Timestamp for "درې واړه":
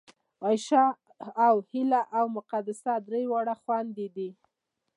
3.07-3.55